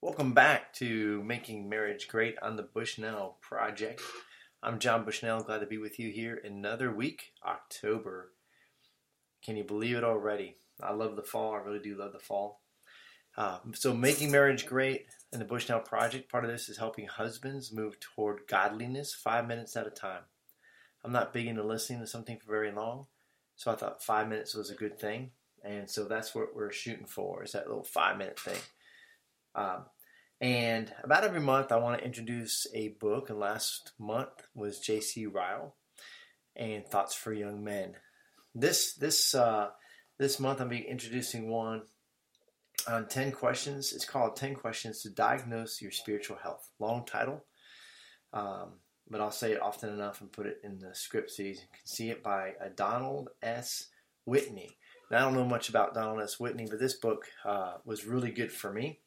Welcome 0.00 0.32
back 0.32 0.72
to 0.74 1.24
Making 1.24 1.68
Marriage 1.68 2.06
Great 2.06 2.36
on 2.40 2.54
the 2.54 2.62
Bushnell 2.62 3.36
Project. 3.40 4.00
I'm 4.62 4.78
John 4.78 5.04
Bushnell, 5.04 5.42
glad 5.42 5.58
to 5.58 5.66
be 5.66 5.76
with 5.76 5.98
you 5.98 6.12
here 6.12 6.40
another 6.44 6.92
week, 6.94 7.32
October. 7.44 8.30
Can 9.44 9.56
you 9.56 9.64
believe 9.64 9.96
it 9.96 10.04
already? 10.04 10.54
I 10.80 10.92
love 10.92 11.16
the 11.16 11.24
fall, 11.24 11.52
I 11.52 11.58
really 11.58 11.80
do 11.80 11.98
love 11.98 12.12
the 12.12 12.20
fall. 12.20 12.60
Uh, 13.36 13.58
so, 13.74 13.92
Making 13.92 14.30
Marriage 14.30 14.66
Great 14.66 15.06
and 15.32 15.40
the 15.40 15.44
Bushnell 15.44 15.80
Project, 15.80 16.30
part 16.30 16.44
of 16.44 16.50
this 16.52 16.68
is 16.68 16.78
helping 16.78 17.08
husbands 17.08 17.72
move 17.72 17.98
toward 17.98 18.46
godliness 18.46 19.12
five 19.12 19.48
minutes 19.48 19.76
at 19.76 19.88
a 19.88 19.90
time. 19.90 20.22
I'm 21.02 21.10
not 21.12 21.32
big 21.32 21.48
into 21.48 21.64
listening 21.64 21.98
to 22.02 22.06
something 22.06 22.38
for 22.38 22.52
very 22.52 22.70
long, 22.70 23.06
so 23.56 23.72
I 23.72 23.74
thought 23.74 24.00
five 24.00 24.28
minutes 24.28 24.54
was 24.54 24.70
a 24.70 24.76
good 24.76 25.00
thing. 25.00 25.32
And 25.64 25.90
so 25.90 26.04
that's 26.04 26.36
what 26.36 26.54
we're 26.54 26.70
shooting 26.70 27.06
for, 27.06 27.42
is 27.42 27.50
that 27.50 27.66
little 27.66 27.82
five 27.82 28.16
minute 28.16 28.38
thing. 28.38 28.60
Um, 29.58 29.84
and 30.40 30.92
about 31.02 31.24
every 31.24 31.40
month, 31.40 31.72
I 31.72 31.76
want 31.76 31.98
to 31.98 32.04
introduce 32.04 32.66
a 32.72 32.88
book. 33.00 33.28
And 33.28 33.40
last 33.40 33.92
month 33.98 34.30
was 34.54 34.78
J.C. 34.78 35.26
Ryle 35.26 35.74
and 36.54 36.86
Thoughts 36.86 37.14
for 37.14 37.32
Young 37.32 37.64
Men. 37.64 37.94
This 38.54 38.94
this 38.94 39.34
uh, 39.34 39.70
this 40.18 40.38
month, 40.38 40.60
I'm 40.60 40.68
be 40.68 40.78
introducing 40.78 41.48
one 41.48 41.82
on 42.86 43.08
ten 43.08 43.32
questions. 43.32 43.92
It's 43.92 44.04
called 44.04 44.36
Ten 44.36 44.54
Questions 44.54 45.02
to 45.02 45.10
Diagnose 45.10 45.82
Your 45.82 45.90
Spiritual 45.90 46.36
Health. 46.36 46.70
Long 46.78 47.04
title, 47.04 47.44
um, 48.32 48.74
but 49.10 49.20
I'll 49.20 49.32
say 49.32 49.52
it 49.52 49.60
often 49.60 49.90
enough 49.90 50.20
and 50.20 50.30
put 50.30 50.46
it 50.46 50.60
in 50.62 50.78
the 50.78 50.94
script 50.94 51.30
so 51.30 51.42
you 51.42 51.54
can 51.54 51.64
see 51.84 52.10
it 52.10 52.22
by 52.22 52.52
uh, 52.64 52.68
Donald 52.76 53.30
S. 53.42 53.88
Whitney. 54.24 54.76
Now, 55.10 55.18
I 55.18 55.20
don't 55.22 55.34
know 55.34 55.44
much 55.44 55.68
about 55.68 55.94
Donald 55.94 56.20
S. 56.20 56.38
Whitney, 56.38 56.66
but 56.68 56.78
this 56.78 56.94
book 56.94 57.26
uh, 57.44 57.74
was 57.84 58.06
really 58.06 58.30
good 58.30 58.52
for 58.52 58.72
me. 58.72 59.00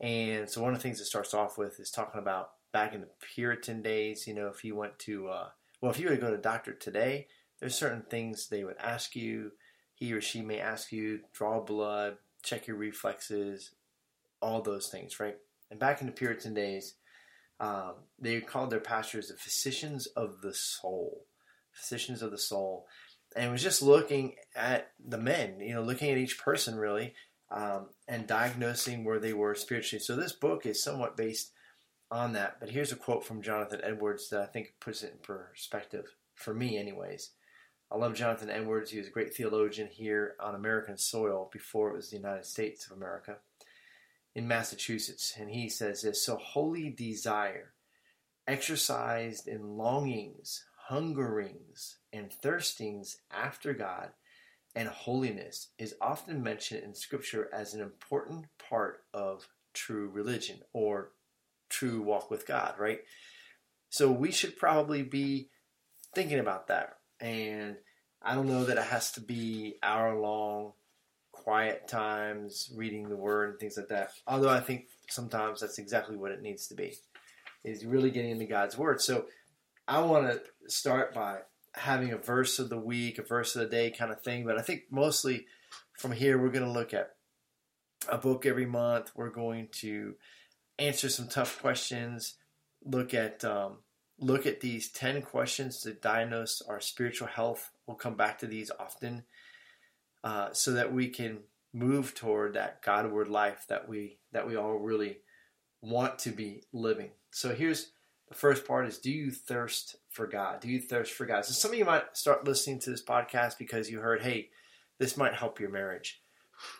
And 0.00 0.48
so 0.48 0.62
one 0.62 0.72
of 0.72 0.78
the 0.78 0.82
things 0.82 1.00
it 1.00 1.06
starts 1.06 1.34
off 1.34 1.58
with 1.58 1.80
is 1.80 1.90
talking 1.90 2.20
about 2.20 2.50
back 2.72 2.94
in 2.94 3.00
the 3.00 3.08
Puritan 3.34 3.82
days, 3.82 4.26
you 4.26 4.34
know, 4.34 4.48
if 4.48 4.64
you 4.64 4.76
went 4.76 4.98
to, 5.00 5.28
uh, 5.28 5.48
well, 5.80 5.90
if 5.90 5.98
you 5.98 6.08
were 6.08 6.14
to 6.14 6.20
go 6.20 6.30
to 6.30 6.36
a 6.36 6.42
doctor 6.42 6.72
today, 6.72 7.26
there's 7.60 7.74
certain 7.74 8.04
things 8.08 8.48
they 8.48 8.64
would 8.64 8.76
ask 8.78 9.16
you. 9.16 9.52
He 9.94 10.12
or 10.12 10.20
she 10.20 10.42
may 10.42 10.60
ask 10.60 10.92
you, 10.92 11.20
draw 11.32 11.60
blood, 11.60 12.18
check 12.42 12.68
your 12.68 12.76
reflexes, 12.76 13.72
all 14.40 14.62
those 14.62 14.88
things, 14.88 15.18
right? 15.18 15.36
And 15.70 15.80
back 15.80 16.00
in 16.00 16.06
the 16.06 16.12
Puritan 16.12 16.54
days, 16.54 16.94
um, 17.60 17.94
they 18.18 18.40
called 18.40 18.70
their 18.70 18.80
pastors 18.80 19.28
the 19.28 19.34
physicians 19.34 20.06
of 20.06 20.40
the 20.40 20.54
soul. 20.54 21.24
Physicians 21.72 22.22
of 22.22 22.30
the 22.30 22.38
soul. 22.38 22.86
And 23.34 23.46
it 23.46 23.50
was 23.50 23.62
just 23.62 23.82
looking 23.82 24.36
at 24.54 24.92
the 25.04 25.18
men, 25.18 25.60
you 25.60 25.74
know, 25.74 25.82
looking 25.82 26.10
at 26.10 26.18
each 26.18 26.38
person 26.38 26.76
really, 26.76 27.14
um, 27.50 27.88
and 28.06 28.26
diagnosing 28.26 29.04
where 29.04 29.18
they 29.18 29.32
were 29.32 29.54
spiritually. 29.54 30.02
So 30.02 30.16
this 30.16 30.32
book 30.32 30.66
is 30.66 30.82
somewhat 30.82 31.16
based 31.16 31.52
on 32.10 32.32
that. 32.34 32.56
But 32.60 32.70
here's 32.70 32.92
a 32.92 32.96
quote 32.96 33.24
from 33.24 33.42
Jonathan 33.42 33.80
Edwards 33.82 34.28
that 34.30 34.40
I 34.40 34.46
think 34.46 34.74
puts 34.80 35.02
it 35.02 35.12
in 35.12 35.18
perspective 35.18 36.06
for 36.34 36.54
me, 36.54 36.78
anyways. 36.78 37.30
I 37.90 37.96
love 37.96 38.14
Jonathan 38.14 38.50
Edwards. 38.50 38.90
He 38.90 38.98
was 38.98 39.06
a 39.06 39.12
great 39.12 39.34
theologian 39.34 39.88
here 39.90 40.34
on 40.40 40.54
American 40.54 40.98
soil 40.98 41.48
before 41.52 41.90
it 41.90 41.96
was 41.96 42.10
the 42.10 42.18
United 42.18 42.44
States 42.44 42.86
of 42.86 42.96
America 42.96 43.36
in 44.34 44.46
Massachusetts. 44.46 45.34
And 45.38 45.50
he 45.50 45.70
says 45.70 46.02
this 46.02 46.24
So 46.24 46.36
holy 46.36 46.90
desire, 46.90 47.72
exercised 48.46 49.48
in 49.48 49.78
longings, 49.78 50.64
hungerings, 50.88 51.96
and 52.12 52.30
thirstings 52.30 53.16
after 53.30 53.72
God 53.72 54.10
and 54.74 54.88
holiness 54.88 55.68
is 55.78 55.94
often 56.00 56.42
mentioned 56.42 56.84
in 56.84 56.94
Scripture 56.94 57.48
as 57.52 57.74
an 57.74 57.80
important 57.80 58.46
part 58.68 59.02
of 59.12 59.48
true 59.74 60.08
religion 60.08 60.58
or 60.72 61.10
true 61.68 62.02
walk 62.02 62.30
with 62.30 62.46
God, 62.46 62.74
right? 62.78 63.00
So 63.90 64.10
we 64.10 64.30
should 64.30 64.56
probably 64.56 65.02
be 65.02 65.48
thinking 66.14 66.38
about 66.38 66.68
that. 66.68 66.98
And 67.20 67.76
I 68.22 68.34
don't 68.34 68.48
know 68.48 68.64
that 68.64 68.78
it 68.78 68.84
has 68.84 69.12
to 69.12 69.20
be 69.20 69.76
hour 69.82 70.18
long, 70.18 70.72
quiet 71.32 71.88
times, 71.88 72.70
reading 72.74 73.08
the 73.08 73.16
word 73.16 73.50
and 73.50 73.58
things 73.58 73.76
like 73.76 73.88
that. 73.88 74.10
Although 74.26 74.50
I 74.50 74.60
think 74.60 74.86
sometimes 75.08 75.60
that's 75.60 75.78
exactly 75.78 76.16
what 76.16 76.32
it 76.32 76.42
needs 76.42 76.66
to 76.68 76.74
be, 76.74 76.94
is 77.64 77.84
really 77.84 78.10
getting 78.10 78.32
into 78.32 78.46
God's 78.46 78.76
word. 78.76 79.00
So 79.00 79.26
I 79.86 80.00
want 80.00 80.26
to 80.26 80.70
start 80.70 81.14
by 81.14 81.38
having 81.78 82.12
a 82.12 82.18
verse 82.18 82.58
of 82.58 82.68
the 82.68 82.78
week, 82.78 83.18
a 83.18 83.22
verse 83.22 83.56
of 83.56 83.62
the 83.62 83.68
day 83.68 83.90
kind 83.90 84.12
of 84.12 84.20
thing. 84.20 84.44
But 84.44 84.58
I 84.58 84.62
think 84.62 84.84
mostly 84.90 85.46
from 85.98 86.12
here, 86.12 86.38
we're 86.38 86.50
going 86.50 86.64
to 86.64 86.70
look 86.70 86.94
at 86.94 87.14
a 88.08 88.18
book 88.18 88.46
every 88.46 88.66
month. 88.66 89.12
We're 89.16 89.30
going 89.30 89.68
to 89.72 90.14
answer 90.78 91.08
some 91.08 91.28
tough 91.28 91.60
questions, 91.60 92.36
look 92.84 93.12
at 93.14 93.44
um, 93.44 93.78
look 94.20 94.46
at 94.46 94.60
these 94.60 94.90
ten 94.90 95.22
questions 95.22 95.80
to 95.80 95.92
diagnose 95.92 96.62
our 96.62 96.80
spiritual 96.80 97.28
health. 97.28 97.70
We'll 97.86 97.96
come 97.96 98.16
back 98.16 98.38
to 98.38 98.46
these 98.46 98.70
often, 98.78 99.24
uh, 100.22 100.50
so 100.52 100.72
that 100.72 100.92
we 100.92 101.08
can 101.08 101.40
move 101.72 102.14
toward 102.14 102.54
that 102.54 102.82
Godward 102.82 103.28
life 103.28 103.66
that 103.68 103.88
we 103.88 104.18
that 104.32 104.46
we 104.46 104.56
all 104.56 104.78
really 104.78 105.18
want 105.82 106.18
to 106.20 106.30
be 106.30 106.62
living. 106.72 107.10
So 107.30 107.54
here's 107.54 107.92
the 108.28 108.34
first 108.34 108.66
part 108.66 108.86
is 108.86 108.98
do 108.98 109.10
you 109.10 109.30
thirst 109.30 109.96
for 110.10 110.26
God? 110.26 110.60
Do 110.60 110.68
you 110.68 110.80
thirst 110.80 111.12
for 111.12 111.26
God? 111.26 111.44
So 111.44 111.52
some 111.52 111.72
of 111.72 111.78
you 111.78 111.84
might 111.84 112.16
start 112.16 112.46
listening 112.46 112.78
to 112.80 112.90
this 112.90 113.04
podcast 113.04 113.58
because 113.58 113.90
you 113.90 114.00
heard, 114.00 114.22
hey, 114.22 114.50
this 114.98 115.16
might 115.16 115.34
help 115.34 115.60
your 115.60 115.70
marriage. 115.70 116.20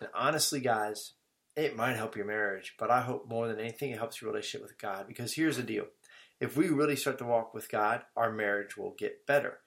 And 0.00 0.10
honestly, 0.14 0.60
guys, 0.60 1.12
it 1.56 1.76
might 1.76 1.96
help 1.96 2.16
your 2.16 2.26
marriage, 2.26 2.74
but 2.78 2.90
I 2.90 3.00
hope 3.00 3.28
more 3.28 3.48
than 3.48 3.58
anything 3.58 3.90
it 3.90 3.98
helps 3.98 4.20
your 4.20 4.30
relationship 4.30 4.62
with 4.62 4.78
God. 4.78 5.06
Because 5.08 5.34
here's 5.34 5.56
the 5.56 5.62
deal. 5.62 5.86
If 6.40 6.56
we 6.56 6.68
really 6.68 6.96
start 6.96 7.18
to 7.18 7.24
walk 7.24 7.54
with 7.54 7.70
God, 7.70 8.02
our 8.16 8.30
marriage 8.30 8.76
will 8.76 8.94
get 8.96 9.26
better. 9.26 9.58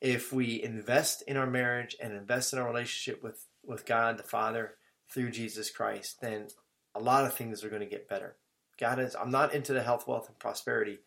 If 0.00 0.32
we 0.32 0.62
invest 0.62 1.22
in 1.28 1.36
our 1.36 1.46
marriage 1.46 1.96
and 2.02 2.12
invest 2.12 2.52
in 2.52 2.58
our 2.58 2.66
relationship 2.66 3.22
with, 3.22 3.46
with 3.64 3.86
God 3.86 4.18
the 4.18 4.24
Father 4.24 4.74
through 5.08 5.30
Jesus 5.30 5.70
Christ, 5.70 6.20
then 6.20 6.48
a 6.94 7.00
lot 7.00 7.24
of 7.24 7.34
things 7.34 7.62
are 7.62 7.68
going 7.68 7.80
to 7.80 7.86
get 7.86 8.08
better. 8.08 8.36
God 8.78 8.98
is, 8.98 9.14
I'm 9.14 9.30
not 9.30 9.54
into 9.54 9.72
the 9.72 9.82
health, 9.82 10.08
wealth, 10.08 10.28
and 10.28 10.38
prosperity 10.38 10.98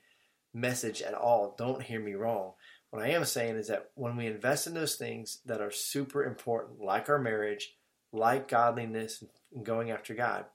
message 0.55 1.01
at 1.01 1.13
all. 1.13 1.53
Don't 1.57 1.83
hear 1.83 1.99
me 1.99 2.13
wrong. 2.13 2.53
What 2.89 3.03
I 3.03 3.09
am 3.09 3.25
saying 3.25 3.57
is 3.57 3.67
that 3.67 3.91
when 3.95 4.15
we 4.15 4.25
invest 4.25 4.67
in 4.67 4.73
those 4.73 4.95
things 4.95 5.39
that 5.45 5.61
are 5.61 5.71
super 5.71 6.23
important, 6.23 6.81
like 6.81 7.09
our 7.09 7.19
marriage, 7.19 7.75
like 8.13 8.47
godliness, 8.47 9.23
and 9.53 9.65
going 9.65 9.91
after 9.91 10.15
God, 10.15 10.45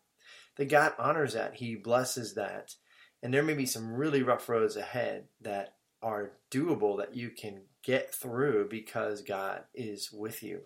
that 0.56 0.70
God 0.70 0.94
honors 0.98 1.34
that. 1.34 1.54
He 1.54 1.74
blesses 1.74 2.34
that. 2.34 2.74
And 3.22 3.32
there 3.32 3.42
may 3.42 3.54
be 3.54 3.66
some 3.66 3.92
really 3.92 4.22
rough 4.22 4.48
roads 4.48 4.76
ahead 4.76 5.24
that 5.42 5.74
are 6.02 6.32
doable 6.50 6.96
that 6.98 7.14
you 7.14 7.28
can 7.28 7.60
get 7.82 8.14
through 8.14 8.68
because 8.70 9.20
God 9.20 9.64
is 9.74 10.10
with 10.10 10.42
you. 10.42 10.62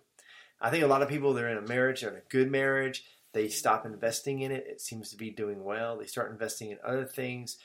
I 0.61 0.71
think 0.71 0.85
a 0.85 0.89
lot 0.89 1.03
of 1.03 1.09
people, 1.09 1.35
they're 1.35 1.51
in 1.51 1.59
a 1.59 1.69
marriage, 1.69 2.01
they're 2.01 2.11
in 2.11 2.17
a 2.17 2.29
good 2.31 2.51
marriage, 2.51 3.05
they 3.33 3.49
stop 3.49 3.85
investing 3.85 4.41
in 4.41 4.53
it. 4.53 4.65
It 4.69 4.81
seems 4.81 5.11
to 5.11 5.17
be 5.17 5.31
doing 5.31 5.65
well. 5.65 5.99
They 5.99 6.07
start 6.07 6.31
investing 6.31 6.71
in 6.71 6.79
other 6.87 7.05
things 7.05 7.59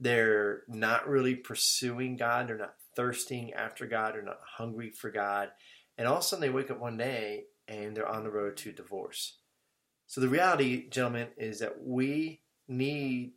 they're 0.00 0.62
not 0.66 1.08
really 1.08 1.34
pursuing 1.34 2.16
God. 2.16 2.48
They're 2.48 2.56
not 2.56 2.74
thirsting 2.96 3.52
after 3.52 3.86
God. 3.86 4.14
They're 4.14 4.22
not 4.22 4.40
hungry 4.56 4.90
for 4.90 5.10
God. 5.10 5.50
And 5.98 6.08
all 6.08 6.16
of 6.16 6.20
a 6.20 6.22
sudden 6.22 6.40
they 6.40 6.48
wake 6.48 6.70
up 6.70 6.80
one 6.80 6.96
day 6.96 7.44
and 7.68 7.94
they're 7.94 8.08
on 8.08 8.24
the 8.24 8.30
road 8.30 8.56
to 8.58 8.72
divorce. 8.72 9.36
So 10.06 10.20
the 10.20 10.28
reality, 10.28 10.88
gentlemen, 10.88 11.28
is 11.36 11.60
that 11.60 11.84
we 11.84 12.40
need 12.66 13.32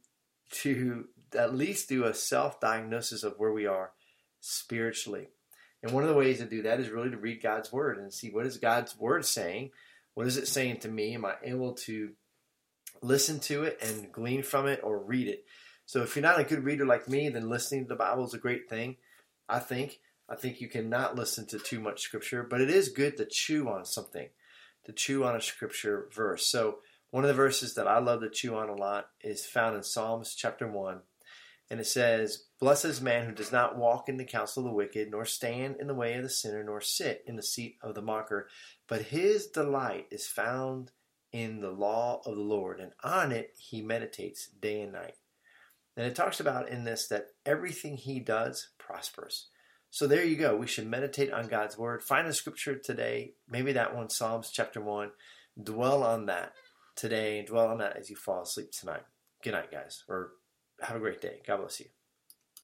to 0.52 1.06
at 1.38 1.54
least 1.54 1.90
do 1.90 2.06
a 2.06 2.14
self 2.14 2.60
diagnosis 2.60 3.24
of 3.24 3.36
where 3.38 3.52
we 3.52 3.68
are 3.68 3.92
spiritually. 4.40 5.28
And 5.84 5.92
one 5.92 6.04
of 6.04 6.10
the 6.10 6.16
ways 6.16 6.38
to 6.38 6.46
do 6.46 6.62
that 6.62 6.80
is 6.80 6.90
really 6.90 7.10
to 7.10 7.18
read 7.18 7.44
God's 7.44 7.72
word 7.72 7.98
and 7.98 8.14
see 8.14 8.30
what 8.30 8.46
is 8.46 8.58
God's 8.58 8.98
word 8.98 9.26
saying? 9.26 9.72
What 10.14 10.28
is 10.28 10.38
it 10.38 10.48
saying 10.48 10.78
to 10.80 10.88
me? 10.88 11.14
Am 11.14 11.26
I 11.26 11.34
able 11.44 11.74
to 11.74 12.12
listen 13.02 13.40
to 13.42 13.64
it 13.64 13.80
and 13.82 14.12
glean 14.12 14.44
from 14.44 14.68
it 14.68 14.80
or 14.82 14.98
read 14.98 15.28
it? 15.28 15.46
So 15.86 16.02
if 16.02 16.16
you're 16.16 16.24
not 16.24 16.40
a 16.40 16.44
good 16.44 16.64
reader 16.64 16.86
like 16.86 17.08
me, 17.08 17.30
then 17.30 17.50
listening 17.50 17.84
to 17.84 17.90
the 17.90 17.96
Bible 17.96 18.26
is 18.26 18.34
a 18.34 18.40
great 18.40 18.70
thing. 18.70 18.98
I 19.50 19.60
think. 19.60 20.00
I 20.30 20.36
think 20.36 20.62
you 20.62 20.70
cannot 20.70 21.16
listen 21.16 21.46
to 21.48 21.60
too 21.60 21.80
much 21.80 22.02
scripture, 22.02 22.44
but 22.44 22.62
it 22.62 22.70
is 22.70 22.90
good 22.90 23.18
to 23.18 23.26
chew 23.26 23.68
on 23.68 23.86
something, 23.86 24.30
to 24.86 24.94
chew 24.94 25.24
on 25.26 25.36
a 25.36 25.42
scripture 25.42 26.08
verse. 26.14 26.48
So 26.48 26.80
one 27.12 27.24
of 27.24 27.28
the 27.28 27.34
verses 27.34 27.76
that 27.76 27.88
I 27.88 28.00
love 28.00 28.22
to 28.22 28.30
chew 28.30 28.56
on 28.56 28.70
a 28.70 28.76
lot 28.76 29.08
is 29.22 29.46
found 29.46 29.76
in 29.76 29.84
Psalms 29.84 30.34
chapter 30.34 30.68
1. 30.68 31.02
And 31.70 31.80
it 31.80 31.86
says, 31.86 32.46
Blessed 32.60 32.86
is 32.86 33.02
man 33.02 33.26
who 33.26 33.34
does 33.34 33.52
not 33.52 33.78
walk 33.78 34.08
in 34.08 34.18
the 34.18 34.26
counsel 34.26 34.64
of 34.64 34.70
the 34.70 34.76
wicked, 34.76 35.12
nor 35.12 35.26
stand 35.26 35.76
in 35.80 35.88
the 35.88 35.94
way 35.94 36.14
of 36.16 36.24
the 36.24 36.30
sinner, 36.30 36.64
nor 36.64 36.82
sit 36.82 37.24
in 37.28 37.36
the 37.36 37.44
seat 37.44 37.78
of 37.82 37.96
the 37.96 38.02
mocker. 38.02 38.48
But 38.88 39.04
his 39.04 39.48
delight 39.48 40.08
is 40.12 40.28
found 40.28 40.92
in 41.32 41.62
the 41.62 41.72
law 41.72 42.22
of 42.26 42.36
the 42.36 42.42
Lord, 42.42 42.80
and 42.80 42.94
on 43.04 43.32
it 43.32 43.52
he 43.58 43.82
meditates 43.82 44.48
day 44.48 44.82
and 44.82 44.94
night. 44.94 45.16
And 45.96 46.06
it 46.06 46.16
talks 46.16 46.40
about 46.40 46.70
in 46.70 46.84
this 46.84 47.08
that 47.08 47.28
everything 47.46 47.98
he 47.98 48.20
does 48.20 48.70
prospers. 48.80 49.48
So 49.90 50.08
there 50.08 50.24
you 50.24 50.36
go. 50.36 50.56
We 50.56 50.66
should 50.66 50.88
meditate 50.88 51.32
on 51.32 51.48
God's 51.48 51.78
word. 51.78 52.02
Find 52.02 52.28
a 52.28 52.34
scripture 52.34 52.76
today, 52.76 53.34
maybe 53.48 53.74
that 53.74 53.96
one, 53.96 54.10
Psalms 54.10 54.50
chapter 54.52 54.82
1. 54.82 55.12
Dwell 55.62 56.02
on 56.04 56.26
that 56.26 56.54
today 56.96 57.44
dwell 57.44 57.68
on 57.68 57.80
that 57.80 57.98
as 57.98 58.10
you 58.10 58.16
fall 58.16 58.44
asleep 58.44 58.72
tonight. 58.72 59.04
Good 59.44 59.52
night, 59.52 59.72
guys, 59.72 60.04
or 60.08 60.32
have 60.82 60.96
a 60.96 61.00
great 61.00 61.22
day. 61.22 61.42
God 61.46 61.58
bless 61.58 61.80
you. 61.80 61.88